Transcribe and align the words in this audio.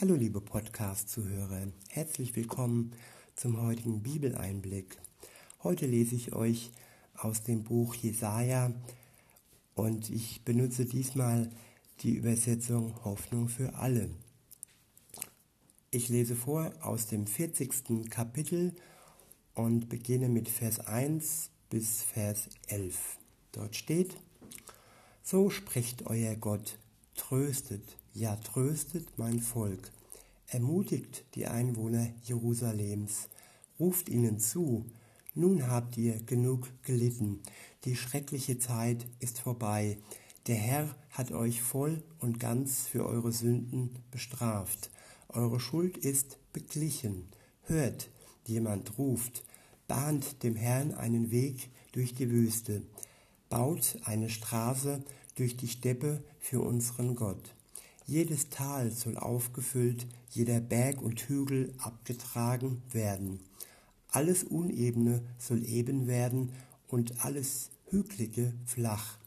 Hallo 0.00 0.16
liebe 0.16 0.40
Podcast-Zuhörer, 0.40 1.68
herzlich 1.88 2.34
willkommen 2.34 2.94
zum 3.36 3.62
heutigen 3.62 4.02
Bibeleinblick. 4.02 4.98
Heute 5.62 5.86
lese 5.86 6.16
ich 6.16 6.32
euch 6.32 6.72
aus 7.16 7.44
dem 7.44 7.62
Buch 7.62 7.94
Jesaja 7.94 8.72
und 9.76 10.10
ich 10.10 10.42
benutze 10.44 10.84
diesmal 10.84 11.48
die 12.00 12.16
Übersetzung 12.16 13.04
Hoffnung 13.04 13.48
für 13.48 13.76
alle. 13.76 14.10
Ich 15.92 16.08
lese 16.08 16.34
vor 16.34 16.72
aus 16.80 17.06
dem 17.06 17.28
40. 17.28 18.10
Kapitel 18.10 18.74
und 19.54 19.88
beginne 19.88 20.28
mit 20.28 20.48
Vers 20.48 20.80
1 20.80 21.50
bis 21.70 22.02
Vers 22.02 22.48
11. 22.66 23.18
Dort 23.52 23.76
steht, 23.76 24.16
So 25.22 25.50
spricht 25.50 26.06
euer 26.06 26.34
Gott, 26.34 26.78
tröstet, 27.14 27.96
ja 28.14 28.36
tröstet 28.36 29.18
mein 29.18 29.40
Volk, 29.40 29.90
ermutigt 30.46 31.24
die 31.34 31.46
Einwohner 31.46 32.08
Jerusalems, 32.22 33.28
ruft 33.80 34.08
ihnen 34.08 34.38
zu, 34.38 34.86
nun 35.34 35.66
habt 35.66 35.96
ihr 35.96 36.22
genug 36.22 36.68
gelitten, 36.84 37.40
die 37.84 37.96
schreckliche 37.96 38.58
Zeit 38.60 39.08
ist 39.18 39.40
vorbei, 39.40 39.98
der 40.46 40.54
Herr 40.54 40.94
hat 41.10 41.32
euch 41.32 41.60
voll 41.60 42.04
und 42.20 42.38
ganz 42.38 42.86
für 42.86 43.04
eure 43.04 43.32
Sünden 43.32 43.98
bestraft, 44.12 44.90
eure 45.28 45.58
Schuld 45.58 45.96
ist 45.96 46.38
beglichen, 46.52 47.26
hört, 47.62 48.10
jemand 48.46 48.96
ruft, 48.96 49.42
bahnt 49.88 50.44
dem 50.44 50.54
Herrn 50.54 50.94
einen 50.94 51.32
Weg 51.32 51.68
durch 51.90 52.14
die 52.14 52.30
Wüste, 52.30 52.82
baut 53.48 53.98
eine 54.04 54.30
Straße 54.30 55.02
durch 55.34 55.56
die 55.56 55.68
Steppe 55.68 56.22
für 56.38 56.60
unseren 56.60 57.16
Gott. 57.16 57.53
Jedes 58.06 58.50
Tal 58.50 58.90
soll 58.90 59.16
aufgefüllt, 59.16 60.06
jeder 60.28 60.60
Berg 60.60 61.00
und 61.00 61.20
Hügel 61.20 61.72
abgetragen 61.78 62.82
werden. 62.92 63.40
Alles 64.08 64.44
Unebene 64.44 65.22
soll 65.38 65.64
eben 65.64 66.06
werden 66.06 66.52
und 66.88 67.24
alles 67.24 67.70
Hügelige 67.86 68.52
flach. 68.66 69.18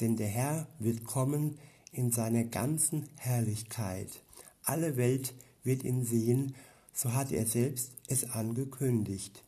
Denn 0.00 0.16
der 0.16 0.28
Herr 0.28 0.68
wird 0.78 1.04
kommen 1.04 1.58
in 1.90 2.12
seiner 2.12 2.44
ganzen 2.44 3.08
Herrlichkeit. 3.16 4.08
Alle 4.62 4.96
Welt 4.96 5.34
wird 5.64 5.82
ihn 5.82 6.04
sehen, 6.04 6.54
so 6.94 7.14
hat 7.14 7.32
er 7.32 7.46
selbst 7.46 7.90
es 8.06 8.30
angekündigt. 8.30 9.42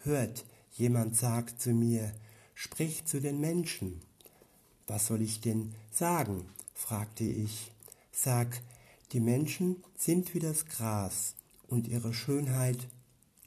Hört, 0.00 0.44
jemand 0.72 1.16
sagt 1.16 1.60
zu 1.60 1.70
mir, 1.70 2.12
sprich 2.54 3.04
zu 3.06 3.20
den 3.20 3.40
Menschen. 3.40 4.00
Was 4.86 5.08
soll 5.08 5.20
ich 5.20 5.40
denn 5.40 5.74
sagen? 5.90 6.46
fragte 6.74 7.24
ich. 7.24 7.71
Sag, 8.14 8.60
die 9.12 9.20
Menschen 9.20 9.82
sind 9.96 10.34
wie 10.34 10.38
das 10.38 10.66
Gras 10.66 11.34
und 11.66 11.88
ihre 11.88 12.12
Schönheit 12.12 12.88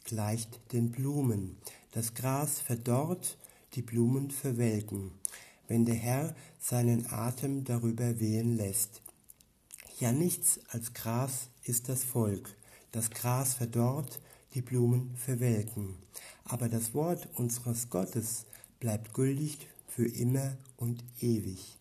gleicht 0.04 0.60
den 0.74 0.92
Blumen. 0.92 1.58
Das 1.92 2.16
Gras 2.16 2.60
verdorrt, 2.60 3.38
die 3.74 3.84
Blumen 3.84 4.32
verwelken, 4.32 5.12
wenn 5.68 5.86
der 5.86 5.96
Herr 5.96 6.36
seinen 6.60 7.06
Atem 7.12 7.64
darüber 7.64 8.20
wehen 8.20 8.58
lässt. 8.58 9.04
Ja, 10.00 10.12
nichts 10.12 10.60
als 10.70 10.94
Gras 10.94 11.50
ist 11.64 11.88
das 11.88 12.04
Volk. 12.04 12.50
Das 12.92 13.12
Gras 13.12 13.54
verdorrt, 13.54 14.20
die 14.56 14.62
Blumen 14.62 15.16
verwelken. 15.16 15.96
Aber 16.44 16.70
das 16.70 16.94
Wort 16.96 17.30
unseres 17.36 17.90
Gottes 17.92 18.46
bleibt 18.80 19.14
gültig 19.14 19.68
für 19.88 20.08
immer 20.08 20.58
und 20.76 21.04
ewig. 21.20 21.78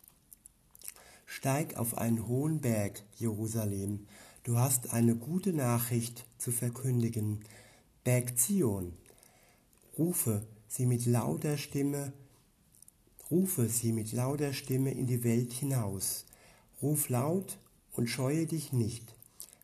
Steig 1.37 1.77
auf 1.77 1.99
einen 1.99 2.29
hohen 2.29 2.61
Berg, 2.61 3.03
Jerusalem, 3.17 4.07
du 4.45 4.57
hast 4.57 4.93
eine 4.93 5.17
gute 5.17 5.53
Nachricht 5.53 6.27
zu 6.39 6.53
verkündigen. 6.53 7.41
Berg 8.05 8.39
Zion, 8.39 8.93
rufe 9.99 10.47
sie 10.69 10.87
mit 10.87 11.07
lauter 11.07 11.59
Stimme, 11.59 12.13
rufe 13.33 13.69
sie 13.69 13.91
mit 13.91 14.13
lauter 14.13 14.53
Stimme 14.53 14.93
in 14.93 15.09
die 15.09 15.25
Welt 15.25 15.53
hinaus. 15.53 16.25
Ruf 16.81 17.09
laut 17.09 17.59
und 17.95 18.07
scheue 18.07 18.47
dich 18.47 18.73
nicht. 18.73 19.13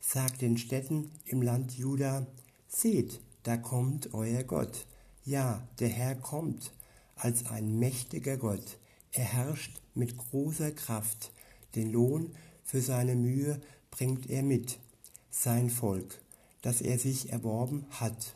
Sag 0.01 0.41
den 0.41 0.59
Städten 0.59 1.13
im 1.25 1.41
Land 1.41 1.79
Juda, 1.79 2.27
seht, 2.67 3.21
da 3.45 3.57
kommt 3.57 4.13
euer 4.13 4.43
Gott. 4.43 4.87
Ja, 5.25 5.63
der 5.79 5.89
Herr 5.89 6.17
kommt 6.17 6.73
als 7.15 7.47
ein 7.47 7.79
mächtiger 7.79 8.39
Gott. 8.39 8.77
Er 9.13 9.25
herrscht 9.25 9.81
mit 9.95 10.19
großer 10.19 10.73
Kraft. 10.73 11.31
Den 11.75 11.93
Lohn 11.93 12.35
für 12.65 12.81
seine 12.81 13.15
Mühe 13.15 13.61
bringt 13.91 14.29
er 14.29 14.43
mit, 14.43 14.79
sein 15.31 15.71
Volk, 15.71 16.21
das 16.63 16.81
er 16.81 16.99
sich 16.99 17.31
erworben 17.33 17.87
hat. 17.91 18.35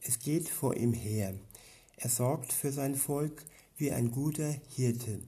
Es 0.00 0.18
geht 0.18 0.48
vor 0.48 0.76
ihm 0.76 0.92
her. 0.92 1.34
Er 1.96 2.10
sorgt 2.10 2.52
für 2.52 2.72
sein 2.72 2.94
Volk 2.94 3.44
wie 3.76 3.92
ein 3.92 4.10
guter 4.10 4.54
Hirte. 4.74 5.20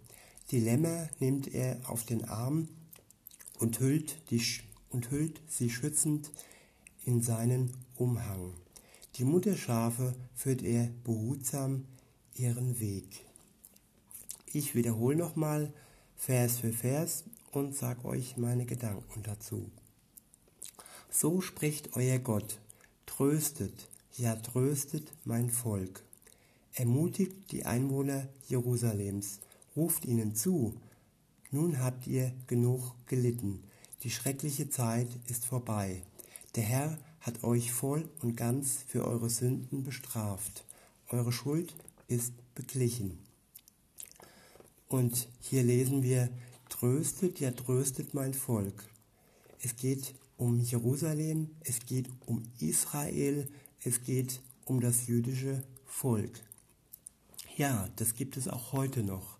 Die 0.50 0.60
Lämmer 0.60 1.08
nimmt 1.18 1.52
er 1.54 1.80
auf 1.88 2.04
den 2.04 2.24
Arm 2.24 2.68
und 3.58 3.80
hüllt, 3.80 4.30
die, 4.30 4.42
und 4.90 5.10
hüllt 5.10 5.40
sie 5.48 5.70
schützend 5.70 6.30
in 7.04 7.22
seinen 7.22 7.72
Umhang. 7.96 8.54
Die 9.16 9.24
Mutterschafe 9.24 10.14
führt 10.34 10.62
er 10.62 10.90
behutsam 11.04 11.86
ihren 12.34 12.78
Weg. 12.80 13.26
Ich 14.52 14.74
wiederhole 14.74 15.16
nochmal 15.16 15.72
Vers 16.16 16.58
für 16.58 16.72
Vers 16.72 17.24
und 17.52 17.74
sage 17.74 18.04
euch 18.04 18.36
meine 18.36 18.66
Gedanken 18.66 19.22
dazu. 19.22 19.70
So 21.10 21.40
spricht 21.40 21.96
euer 21.96 22.18
Gott, 22.18 22.60
tröstet, 23.06 23.88
ja 24.16 24.36
tröstet 24.36 25.12
mein 25.24 25.50
Volk. 25.50 26.02
Ermutigt 26.74 27.50
die 27.50 27.64
Einwohner 27.64 28.28
Jerusalems, 28.48 29.40
ruft 29.74 30.04
ihnen 30.04 30.34
zu, 30.34 30.74
nun 31.50 31.80
habt 31.80 32.06
ihr 32.06 32.32
genug 32.46 32.94
gelitten, 33.06 33.62
die 34.02 34.10
schreckliche 34.10 34.68
Zeit 34.68 35.08
ist 35.26 35.46
vorbei. 35.46 36.02
Der 36.54 36.62
Herr 36.62 36.98
hat 37.20 37.42
euch 37.42 37.72
voll 37.72 38.08
und 38.22 38.36
ganz 38.36 38.84
für 38.86 39.06
eure 39.06 39.30
Sünden 39.30 39.82
bestraft. 39.82 40.64
Eure 41.08 41.32
Schuld 41.32 41.74
ist 42.06 42.32
beglichen. 42.54 43.18
Und 44.88 45.28
hier 45.40 45.62
lesen 45.62 46.02
wir, 46.02 46.28
tröstet, 46.78 47.40
ja 47.40 47.50
tröstet 47.50 48.14
mein 48.14 48.34
Volk. 48.34 48.84
Es 49.60 49.76
geht 49.76 50.14
um 50.36 50.60
Jerusalem, 50.60 51.50
es 51.60 51.80
geht 51.80 52.08
um 52.26 52.42
Israel, 52.60 53.48
es 53.82 54.02
geht 54.04 54.40
um 54.64 54.80
das 54.80 55.06
jüdische 55.08 55.62
Volk. 55.86 56.40
Ja, 57.56 57.88
das 57.96 58.14
gibt 58.14 58.36
es 58.36 58.46
auch 58.46 58.72
heute 58.72 59.02
noch. 59.02 59.38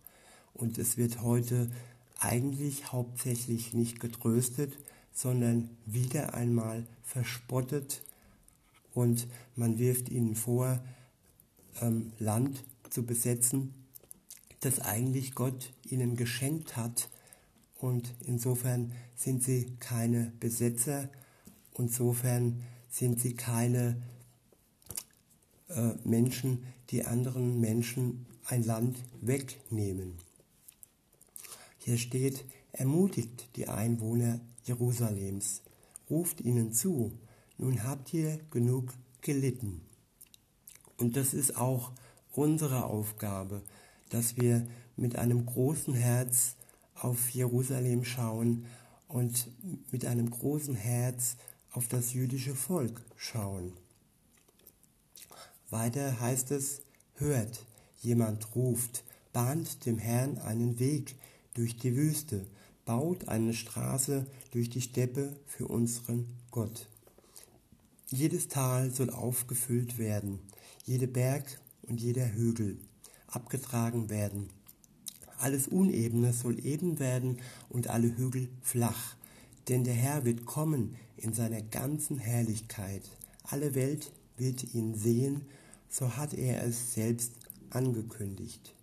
Und 0.53 0.78
es 0.78 0.97
wird 0.97 1.22
heute 1.22 1.71
eigentlich 2.19 2.91
hauptsächlich 2.91 3.72
nicht 3.72 4.00
getröstet, 4.00 4.77
sondern 5.12 5.71
wieder 5.87 6.34
einmal 6.34 6.87
verspottet 7.04 8.03
und 8.93 9.28
man 9.54 9.78
wirft 9.78 10.09
ihnen 10.09 10.34
vor, 10.34 10.81
ähm, 11.81 12.12
Land 12.19 12.65
zu 12.91 13.04
besetzen, 13.06 13.75
das 14.60 14.81
eigentlich 14.81 15.37
Gott 15.37 15.72
ihnen 15.84 16.16
geschenkt 16.16 16.77
hat. 16.77 17.09
Und 17.78 18.12
insofern 18.25 18.93
sind 19.15 19.43
sie 19.43 19.77
keine 19.78 20.33
Besetzer, 20.41 21.09
insofern 21.77 22.62
sind 22.89 23.21
sie 23.21 23.34
keine 23.34 24.03
äh, 25.69 25.93
Menschen, 26.05 26.65
die 26.91 27.05
anderen 27.05 27.61
Menschen 27.61 28.27
ein 28.47 28.65
Land 28.65 28.99
wegnehmen. 29.21 30.15
Hier 31.78 31.99
steht, 31.99 32.44
ermutigt 32.72 33.49
die 33.56 33.69
Einwohner 33.69 34.41
Jerusalems, 34.65 35.62
ruft 36.10 36.41
ihnen 36.41 36.72
zu, 36.72 37.13
nun 37.59 37.84
habt 37.84 38.13
ihr 38.13 38.39
genug 38.51 38.92
gelitten. 39.21 39.83
Und 40.97 41.16
das 41.16 41.33
ist 41.33 41.57
auch 41.57 41.92
unsere 42.33 42.84
Aufgabe, 42.84 43.63
dass 44.10 44.36
wir 44.36 44.66
mit 44.97 45.16
einem 45.16 45.47
großen 45.47 45.95
Herz 45.95 46.57
auf 47.00 47.30
Jerusalem 47.30 48.04
schauen 48.04 48.66
und 49.09 49.48
mit 49.91 50.04
einem 50.04 50.30
großen 50.30 50.74
Herz 50.74 51.36
auf 51.72 51.89
das 51.89 52.12
jüdische 52.12 52.54
Volk 52.54 53.00
schauen. 53.16 53.72
Weiter 55.71 56.21
heißt 56.21 56.50
es, 56.50 56.83
hört, 57.15 57.65
jemand 58.00 58.54
ruft, 58.54 59.04
bahnt 59.33 59.84
dem 59.86 59.98
Herrn 59.98 60.39
einen 60.39 60.78
Weg 60.78 61.16
durch 61.54 61.77
die 61.77 61.95
Wüste, 61.95 62.47
baut 62.84 63.28
eine 63.28 63.53
Straße 63.53 64.27
durch 64.50 64.71
die 64.71 64.80
Steppe 64.80 65.36
für 65.47 65.68
unseren 65.68 66.27
Gott. 66.50 66.89
Jedes 68.10 68.48
Tal 68.48 68.91
soll 68.91 69.10
aufgefüllt 69.10 69.98
werden, 69.98 70.39
jeder 70.86 71.06
Berg 71.06 71.60
und 71.83 72.00
jeder 72.00 72.33
Hügel 72.33 72.78
abgetragen 73.27 74.09
werden. 74.09 74.48
Alles 75.38 75.68
Unebene 75.68 76.32
soll 76.32 76.64
eben 76.64 76.98
werden 76.98 77.38
und 77.68 77.88
alle 77.88 78.16
Hügel 78.16 78.48
flach. 78.60 79.16
Denn 79.68 79.84
der 79.84 79.94
Herr 79.94 80.24
wird 80.24 80.44
kommen 80.46 80.96
in 81.16 81.32
seiner 81.32 81.62
ganzen 81.62 82.18
Herrlichkeit. 82.18 83.02
Alle 83.44 83.74
Welt 83.74 84.12
wird 84.36 84.74
ihn 84.74 84.94
sehen, 84.94 85.42
so 85.88 86.16
hat 86.16 86.34
er 86.34 86.64
es 86.64 86.94
selbst 86.94 87.32
angekündigt. 87.70 88.74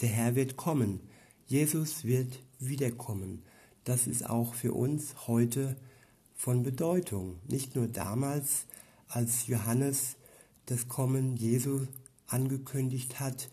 Der 0.00 0.08
Herr 0.08 0.34
wird 0.34 0.56
kommen, 0.56 1.00
Jesus 1.46 2.04
wird 2.04 2.40
wiederkommen. 2.58 3.42
Das 3.84 4.06
ist 4.06 4.28
auch 4.28 4.54
für 4.54 4.72
uns 4.72 5.26
heute 5.26 5.76
von 6.34 6.62
Bedeutung. 6.62 7.38
Nicht 7.48 7.76
nur 7.76 7.86
damals, 7.86 8.66
als 9.08 9.46
Johannes 9.46 10.16
das 10.66 10.88
Kommen 10.88 11.36
Jesu 11.36 11.86
angekündigt 12.26 13.20
hat, 13.20 13.48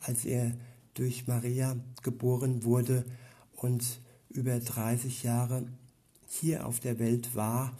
als 0.00 0.24
er 0.24 0.52
durch 0.96 1.26
Maria 1.26 1.76
geboren 2.02 2.64
wurde 2.64 3.04
und 3.56 4.00
über 4.30 4.58
30 4.58 5.22
Jahre 5.22 5.66
hier 6.28 6.66
auf 6.66 6.80
der 6.80 6.98
Welt 6.98 7.34
war 7.34 7.76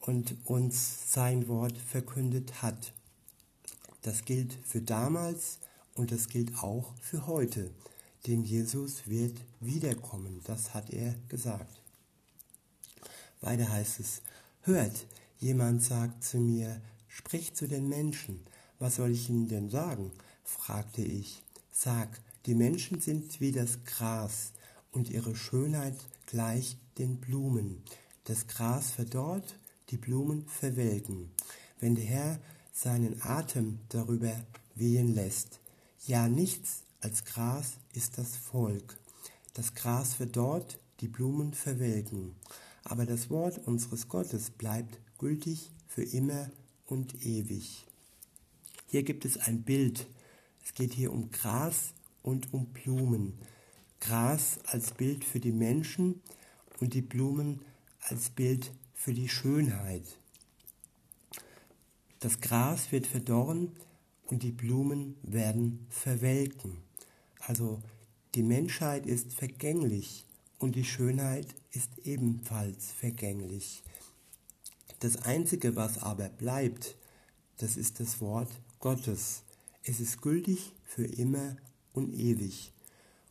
und 0.00 0.36
uns 0.44 1.12
sein 1.12 1.48
Wort 1.48 1.76
verkündet 1.76 2.62
hat. 2.62 2.92
Das 4.02 4.24
gilt 4.24 4.54
für 4.64 4.80
damals 4.80 5.58
und 5.94 6.12
das 6.12 6.28
gilt 6.28 6.62
auch 6.62 6.94
für 7.00 7.26
heute, 7.26 7.70
denn 8.26 8.44
Jesus 8.44 9.06
wird 9.08 9.40
wiederkommen, 9.60 10.40
das 10.44 10.72
hat 10.74 10.90
er 10.90 11.14
gesagt. 11.28 11.80
Weiter 13.40 13.70
heißt 13.70 14.00
es, 14.00 14.22
hört, 14.62 15.06
jemand 15.38 15.82
sagt 15.82 16.24
zu 16.24 16.38
mir, 16.38 16.80
sprich 17.08 17.54
zu 17.54 17.66
den 17.68 17.88
Menschen, 17.88 18.40
was 18.78 18.96
soll 18.96 19.10
ich 19.10 19.28
ihnen 19.28 19.48
denn 19.48 19.70
sagen? 19.70 20.12
fragte 20.44 21.02
ich. 21.02 21.42
Sag, 21.72 22.20
die 22.48 22.54
Menschen 22.54 22.98
sind 22.98 23.42
wie 23.42 23.52
das 23.52 23.84
Gras 23.84 24.52
und 24.90 25.10
ihre 25.10 25.36
Schönheit 25.36 25.98
gleicht 26.24 26.78
den 26.96 27.20
Blumen. 27.20 27.82
Das 28.24 28.46
Gras 28.46 28.90
verdorrt, 28.90 29.58
die 29.90 29.98
Blumen 29.98 30.46
verwelken, 30.46 31.30
wenn 31.78 31.94
der 31.94 32.06
Herr 32.06 32.40
seinen 32.72 33.20
Atem 33.20 33.80
darüber 33.90 34.32
wehen 34.74 35.14
lässt. 35.14 35.60
Ja, 36.06 36.26
nichts 36.26 36.84
als 37.02 37.26
Gras 37.26 37.74
ist 37.92 38.16
das 38.16 38.34
Volk. 38.34 38.96
Das 39.52 39.74
Gras 39.74 40.14
verdorrt, 40.14 40.78
die 41.00 41.08
Blumen 41.08 41.52
verwelken, 41.52 42.34
aber 42.82 43.04
das 43.04 43.28
Wort 43.28 43.58
unseres 43.66 44.08
Gottes 44.08 44.48
bleibt 44.48 44.98
gültig 45.18 45.70
für 45.86 46.02
immer 46.02 46.50
und 46.86 47.26
ewig. 47.26 47.84
Hier 48.86 49.02
gibt 49.02 49.26
es 49.26 49.36
ein 49.36 49.64
Bild. 49.64 50.06
Es 50.64 50.72
geht 50.72 50.94
hier 50.94 51.12
um 51.12 51.30
Gras 51.30 51.92
und 52.22 52.52
um 52.52 52.66
Blumen. 52.66 53.38
Gras 54.00 54.58
als 54.66 54.92
Bild 54.92 55.24
für 55.24 55.40
die 55.40 55.52
Menschen 55.52 56.20
und 56.80 56.94
die 56.94 57.02
Blumen 57.02 57.62
als 58.00 58.30
Bild 58.30 58.72
für 58.94 59.12
die 59.12 59.28
Schönheit. 59.28 60.18
Das 62.20 62.40
Gras 62.40 62.90
wird 62.92 63.06
verdorren 63.06 63.72
und 64.26 64.42
die 64.42 64.52
Blumen 64.52 65.16
werden 65.22 65.86
verwelken. 65.90 66.78
Also 67.40 67.82
die 68.34 68.42
Menschheit 68.42 69.06
ist 69.06 69.32
vergänglich 69.32 70.24
und 70.58 70.74
die 70.74 70.84
Schönheit 70.84 71.46
ist 71.70 71.90
ebenfalls 72.04 72.92
vergänglich. 72.92 73.82
Das 75.00 75.22
Einzige, 75.22 75.76
was 75.76 75.98
aber 75.98 76.28
bleibt, 76.28 76.96
das 77.58 77.76
ist 77.76 78.00
das 78.00 78.20
Wort 78.20 78.50
Gottes. 78.80 79.42
Es 79.84 80.00
ist 80.00 80.20
gültig 80.20 80.72
für 80.84 81.04
immer 81.04 81.56
und 81.98 82.14
ewig. 82.14 82.72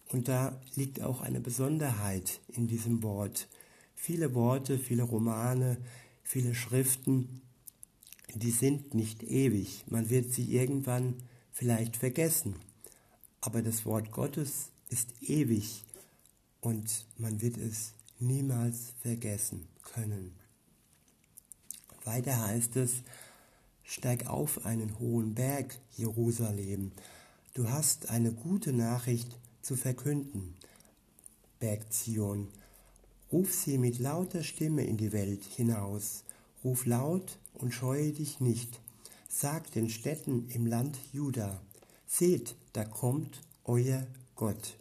Und 0.09 0.27
da 0.27 0.61
liegt 0.75 1.01
auch 1.01 1.21
eine 1.21 1.39
Besonderheit 1.41 2.39
in 2.47 2.67
diesem 2.67 3.01
Wort. 3.03 3.47
Viele 3.95 4.33
Worte, 4.35 4.77
viele 4.77 5.03
Romane, 5.03 5.77
viele 6.23 6.53
Schriften, 6.53 7.41
die 8.35 8.51
sind 8.51 8.93
nicht 8.93 9.23
ewig. 9.23 9.83
Man 9.87 10.09
wird 10.09 10.31
sie 10.31 10.53
irgendwann 10.55 11.15
vielleicht 11.51 11.97
vergessen. 11.97 12.55
Aber 13.41 13.61
das 13.61 13.85
Wort 13.85 14.11
Gottes 14.11 14.71
ist 14.89 15.09
ewig 15.21 15.83
und 16.61 17.05
man 17.17 17.41
wird 17.41 17.57
es 17.57 17.93
niemals 18.19 18.93
vergessen 19.01 19.67
können. 19.83 20.33
Weiter 22.03 22.47
heißt 22.47 22.77
es, 22.77 23.03
steig 23.83 24.27
auf 24.27 24.65
einen 24.65 24.97
hohen 24.99 25.33
Berg, 25.33 25.77
Jerusalem. 25.95 26.91
Du 27.57 27.71
hast 27.71 28.12
eine 28.12 28.31
gute 28.31 28.71
Nachricht 28.71 29.36
zu 29.63 29.75
verkünden. 29.75 30.54
Berg 31.59 31.92
Zion, 31.92 32.50
ruf 33.31 33.51
sie 33.51 33.80
mit 33.80 33.98
lauter 33.98 34.44
Stimme 34.44 34.83
in 34.83 34.95
die 34.95 35.12
Welt 35.12 35.44
hinaus. 35.44 36.24
Ruf 36.63 36.86
laut 36.86 37.39
und 37.56 37.74
scheue 37.74 38.12
dich 38.12 38.39
nicht. 38.42 38.80
Sag 39.27 39.71
den 39.71 39.89
Städten 39.89 40.48
im 40.50 40.68
Land 40.68 41.00
Juda, 41.12 41.59
seht, 42.06 42.56
da 42.74 42.86
kommt 42.86 43.42
euer 43.63 44.06
Gott. 44.36 44.77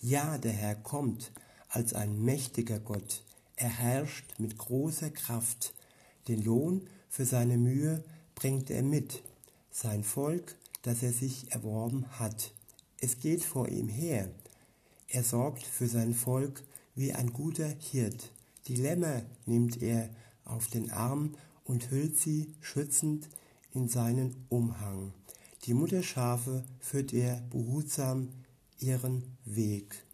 Ja, 0.00 0.38
der 0.38 0.52
Herr 0.52 0.76
kommt 0.76 1.32
als 1.70 1.92
ein 1.92 2.22
mächtiger 2.22 2.78
Gott. 2.78 3.24
Er 3.56 3.68
herrscht 3.68 4.38
mit 4.38 4.58
großer 4.58 5.10
Kraft. 5.10 5.74
Den 6.28 6.44
Lohn 6.44 6.86
für 7.08 7.24
seine 7.24 7.58
Mühe 7.58 8.04
bringt 8.36 8.70
er 8.70 8.84
mit, 8.84 9.24
sein 9.72 10.04
Volk, 10.04 10.54
das 10.82 11.02
er 11.02 11.12
sich 11.12 11.52
erworben 11.52 12.06
hat. 12.18 12.52
Es 12.98 13.18
geht 13.18 13.42
vor 13.42 13.68
ihm 13.68 13.88
her. 13.88 14.30
Er 15.08 15.24
sorgt 15.24 15.62
für 15.62 15.88
sein 15.88 16.14
Volk 16.14 16.62
wie 16.94 17.12
ein 17.12 17.32
guter 17.32 17.68
Hirt. 17.68 18.32
Die 18.66 18.76
Lämmer 18.76 19.22
nimmt 19.46 19.82
er 19.82 20.10
auf 20.44 20.68
den 20.68 20.90
Arm 20.90 21.34
und 21.64 21.90
hüllt 21.90 22.18
sie 22.18 22.54
schützend 22.60 23.28
in 23.72 23.88
seinen 23.88 24.46
Umhang. 24.48 25.12
Die 25.64 25.74
Mutterschafe 25.74 26.64
führt 26.78 27.12
er 27.12 27.40
behutsam 27.50 28.28
ihren 28.78 29.36
Weg. 29.44 30.04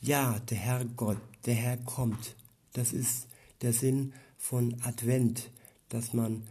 Ja, 0.00 0.38
der 0.38 0.58
Herr 0.58 0.84
Gott, 0.84 1.18
der 1.46 1.54
Herr 1.54 1.76
kommt. 1.78 2.36
Das 2.72 2.92
ist 2.92 3.26
der 3.62 3.72
Sinn 3.72 4.12
von 4.36 4.76
Advent, 4.82 5.50
dass 5.88 6.12
man 6.12 6.44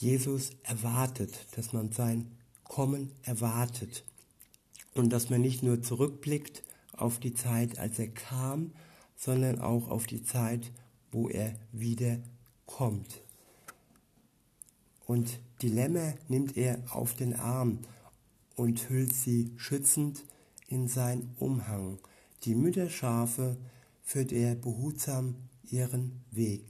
Jesus 0.00 0.52
erwartet, 0.62 1.46
dass 1.56 1.74
man 1.74 1.92
sein 1.92 2.30
Kommen 2.64 3.12
erwartet 3.22 4.02
und 4.94 5.10
dass 5.10 5.28
man 5.28 5.42
nicht 5.42 5.62
nur 5.62 5.82
zurückblickt 5.82 6.62
auf 6.94 7.20
die 7.20 7.34
Zeit, 7.34 7.78
als 7.78 7.98
er 7.98 8.08
kam, 8.08 8.72
sondern 9.14 9.58
auch 9.58 9.90
auf 9.90 10.06
die 10.06 10.22
Zeit, 10.22 10.72
wo 11.12 11.28
er 11.28 11.54
wieder 11.70 12.18
kommt. 12.64 13.20
Und 15.04 15.38
die 15.60 15.68
Lämmer 15.68 16.14
nimmt 16.28 16.56
er 16.56 16.82
auf 16.88 17.14
den 17.14 17.34
Arm 17.34 17.80
und 18.56 18.88
hüllt 18.88 19.14
sie 19.14 19.52
schützend 19.58 20.24
in 20.66 20.88
sein 20.88 21.34
Umhang. 21.38 21.98
Die 22.44 22.54
Mütterschafe 22.54 23.58
führt 24.02 24.32
er 24.32 24.54
behutsam 24.54 25.34
ihren 25.70 26.24
Weg. 26.30 26.64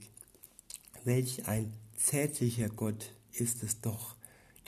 Welch 1.05 1.47
ein 1.47 1.71
zärtlicher 1.95 2.67
Gott 2.67 3.13
ist 3.33 3.63
es 3.63 3.81
doch, 3.81 4.15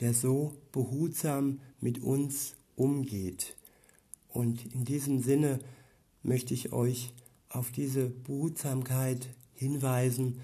der 0.00 0.14
so 0.14 0.56
behutsam 0.72 1.60
mit 1.80 2.02
uns 2.02 2.54
umgeht. 2.76 3.56
Und 4.28 4.64
in 4.74 4.84
diesem 4.84 5.22
Sinne 5.22 5.60
möchte 6.22 6.54
ich 6.54 6.72
euch 6.72 7.12
auf 7.48 7.70
diese 7.70 8.10
Behutsamkeit 8.10 9.28
hinweisen 9.54 10.40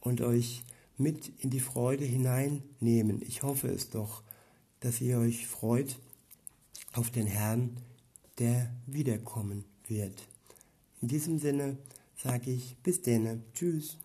und 0.00 0.20
euch 0.20 0.62
mit 0.96 1.32
in 1.38 1.50
die 1.50 1.60
Freude 1.60 2.04
hineinnehmen. 2.04 3.20
Ich 3.22 3.42
hoffe 3.42 3.68
es 3.68 3.90
doch, 3.90 4.22
dass 4.80 5.00
ihr 5.00 5.18
euch 5.18 5.46
freut 5.46 5.98
auf 6.92 7.10
den 7.10 7.26
Herrn, 7.26 7.76
der 8.38 8.72
wiederkommen 8.86 9.64
wird. 9.88 10.28
In 11.00 11.08
diesem 11.08 11.38
Sinne 11.38 11.76
sage 12.16 12.50
ich 12.50 12.76
bis 12.82 13.02
denne. 13.02 13.42
Tschüss. 13.54 13.98